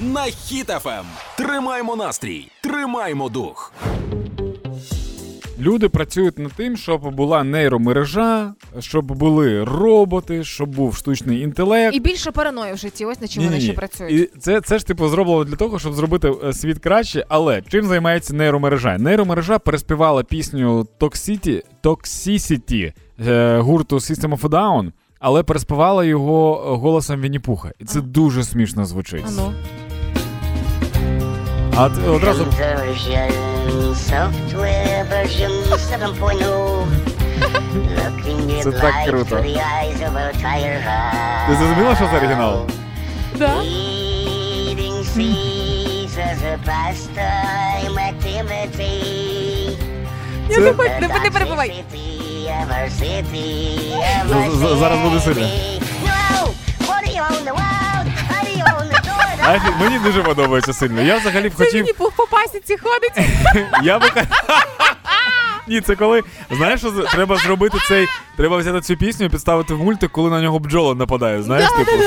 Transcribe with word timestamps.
на 0.00 0.22
Хіт 0.24 0.66
ФМ. 0.68 1.06
Тримаймо 1.36 1.96
настрій, 1.96 2.48
тримаймо 2.62 3.28
дух. 3.28 3.72
Люди 5.60 5.88
працюють 5.88 6.38
над 6.38 6.52
тим, 6.52 6.76
щоб 6.76 7.14
була 7.14 7.44
нейромережа, 7.44 8.54
щоб 8.78 9.04
були 9.12 9.64
роботи, 9.64 10.44
щоб 10.44 10.68
був 10.68 10.96
штучний 10.96 11.40
інтелект. 11.40 11.96
І 11.96 12.00
більше 12.00 12.30
параної 12.30 12.72
в 12.74 12.76
житті, 12.76 13.04
ось 13.04 13.20
на 13.20 13.28
чим 13.28 13.44
вони 13.44 13.60
ще 13.60 13.72
працюють. 13.72 14.12
І 14.34 14.38
це, 14.38 14.60
це 14.60 14.78
ж 14.78 14.86
типу 14.86 15.08
зроблено 15.08 15.44
для 15.44 15.56
того, 15.56 15.78
щоб 15.78 15.94
зробити 15.94 16.32
е, 16.44 16.52
світ 16.52 16.78
краще. 16.78 17.24
Але 17.28 17.62
чим 17.68 17.86
займається 17.86 18.34
нейромережа? 18.34 18.98
Нейромережа 18.98 19.58
переспівала 19.58 20.22
пісню 20.22 20.86
Toxicity, 21.00 21.62
Toxicity 21.82 22.92
е, 23.26 23.58
гурту 23.58 23.96
System 23.96 24.38
of 24.38 24.40
a 24.40 24.48
Down, 24.48 24.92
але 25.18 25.42
переспівала 25.42 26.04
його 26.04 26.66
е, 26.72 26.76
голосом 26.76 27.20
Вінні-Пуха. 27.20 27.72
І 27.78 27.84
це 27.84 27.98
А. 27.98 28.02
дуже 28.02 28.44
смішно 28.44 28.84
звучить. 28.84 29.24
А 29.28 29.30
ну. 29.30 29.52
А 31.77 31.89
т- 31.89 32.09
одразу 32.09 32.43
Version, 32.43 33.31
software 33.93 35.05
version 35.11 35.51
7.0. 35.77 36.87
Looking 37.73 38.63
Це 38.63 38.69
at 38.69 38.81
так 38.81 38.93
life 38.95 39.09
круто. 39.09 39.35
through 39.35 39.43
the 39.43 39.57
eyes 39.57 39.99
of 40.01 40.15
a 40.15 40.31
tired 40.43 40.83
heart. 40.83 41.47
ти 41.49 41.55
зрозуміла, 41.55 41.95
що 41.95 42.07
це 42.11 42.17
оригінал? 42.17 42.65
Да? 43.35 43.45
Eating 43.47 45.03
seeds 45.15 46.13
as 46.17 46.39
a 46.53 46.57
pastime 46.69 47.97
activity. 48.11 48.97
Я 50.49 50.57
не 50.59 50.73
хочу, 50.73 50.89
не, 51.01 51.07
не 51.23 51.31
перебувай. 51.31 51.69
Toxicity 51.69 52.47
of 52.61 52.67
our 52.69 52.89
city, 53.01 53.93
of 54.23 54.49
З- 54.49 54.57
з- 54.57 54.61
our 54.63 54.77
зараз 54.79 54.99
буде 54.99 55.19
сильно. 55.19 55.47
мені 59.80 59.98
дуже 59.98 60.22
подобається 60.22 60.72
сильно. 60.72 61.02
Я 61.02 61.16
взагалі 61.18 61.48
б 61.48 61.52
Це 61.56 61.64
хотів. 61.64 61.80
мені 61.80 61.92
по 61.92 62.26
пасіці 62.30 62.76
ходить. 62.76 63.28
Я 63.82 63.98
би 63.98 64.06
Ні, 65.68 65.80
це 65.80 65.96
коли 65.96 66.22
знаєш, 66.50 66.80
що 66.80 66.90
треба 66.90 67.36
зробити 67.36 67.78
цей. 67.88 68.06
Треба 68.36 68.56
взяти 68.56 68.80
цю 68.80 68.96
пісню 68.96 69.26
і 69.26 69.28
підставити 69.28 69.74
в 69.74 69.78
мультик, 69.78 70.12
коли 70.12 70.30
на 70.30 70.42
нього 70.42 70.58
бджола 70.58 70.94
нападає. 70.94 71.42
Знаєш, 71.42 71.68
Да, 71.78 71.84
типу. 71.84 72.02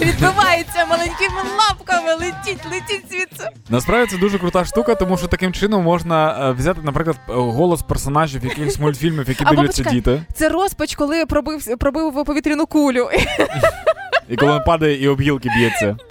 Відбивається 0.00 0.86
маленькими 0.90 1.40
лапками, 1.58 2.14
летіть, 2.14 2.64
летіть 2.72 3.04
звідси. 3.10 3.48
Насправді 3.68 4.12
це 4.12 4.18
дуже 4.18 4.38
крута 4.38 4.64
штука, 4.64 4.94
тому 4.94 5.18
що 5.18 5.26
таким 5.26 5.52
чином 5.52 5.82
можна 5.82 6.48
е, 6.48 6.52
взяти, 6.52 6.80
наприклад, 6.82 7.16
е, 7.28 7.32
голос 7.32 7.82
персонажів 7.82 8.44
якихось 8.44 8.78
мультфільмів, 8.78 9.28
які 9.28 9.44
дивляться 9.44 9.82
діти, 9.82 10.22
Це 10.34 10.48
розпач, 10.48 10.94
коли 10.94 11.26
пробив, 11.26 11.78
пробив 11.78 12.24
повітряну 12.24 12.66
кулю. 12.66 13.08
і 14.28 14.36
коли 14.36 14.52
він 14.52 14.60
падає 14.66 15.02
і 15.02 15.08
об 15.08 15.20
гілки 15.20 15.48
б'ється. 15.56 15.96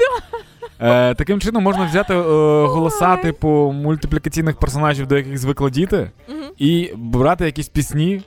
Е, 0.83 1.13
таким 1.15 1.39
чином 1.39 1.63
можна 1.63 1.85
взяти 1.85 2.13
е, 2.13 2.17
голоса, 2.65 3.17
типу, 3.17 3.47
мультиплікаційних 3.75 4.57
персонажів, 4.57 5.07
до 5.07 5.17
яких 5.17 5.37
звикли 5.37 5.69
діти, 5.71 6.11
і 6.57 6.91
брати 6.95 7.45
якісь 7.45 7.69
пісні, 7.69 8.21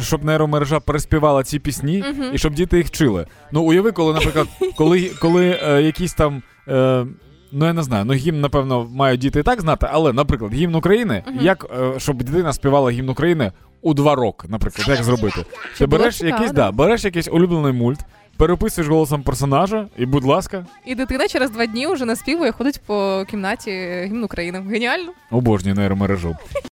щоб 0.00 0.24
нейромережа 0.24 0.80
переспівала 0.80 1.42
ці 1.42 1.58
пісні, 1.58 2.04
і 2.32 2.38
щоб 2.38 2.54
діти 2.54 2.76
їх 2.76 2.86
вчили. 2.86 3.26
Ну, 3.52 3.62
уяви, 3.62 3.92
коли, 3.92 4.12
наприклад, 4.12 4.46
коли, 4.76 5.10
коли 5.20 5.60
е, 5.62 5.82
якісь 5.82 6.14
там. 6.14 6.42
Е, 6.68 7.06
Ну, 7.52 7.66
я 7.66 7.72
не 7.72 7.82
знаю, 7.82 8.04
ну 8.04 8.12
гімн, 8.14 8.40
напевно, 8.40 8.88
мають 8.94 9.20
діти 9.20 9.40
і 9.40 9.42
так 9.42 9.60
знати, 9.60 9.88
але, 9.92 10.12
наприклад, 10.12 10.54
гімн 10.54 10.74
України, 10.74 11.22
Мгм. 11.26 11.38
як 11.40 11.66
е, 11.80 12.00
щоб 12.00 12.22
дитина 12.22 12.52
співала 12.52 12.90
гімн 12.90 13.08
України 13.08 13.52
у 13.82 13.94
два 13.94 14.14
роки, 14.14 14.48
наприклад, 14.50 14.88
як 14.88 15.02
зробити? 15.02 15.44
Ти 15.78 15.86
береш 15.86 16.20
якийсь, 16.20 16.52
да, 16.52 16.70
береш 16.72 17.04
якийсь 17.04 17.28
улюблений 17.28 17.72
мульт, 17.72 18.00
переписуєш 18.36 18.88
голосом 18.90 19.22
персонажа, 19.22 19.86
і, 19.98 20.06
будь 20.06 20.24
ласка, 20.24 20.66
І 20.86 20.94
дитина 20.94 21.28
через 21.28 21.50
два 21.50 21.66
дні 21.66 21.86
вже 21.86 22.04
наспівує, 22.04 22.52
ходить 22.52 22.80
по 22.86 23.24
кімнаті 23.30 23.70
гімн 24.04 24.24
України. 24.24 24.64
Геніально. 24.70 25.12
обожнюю 25.30 25.74
нейромережу. 25.76 26.36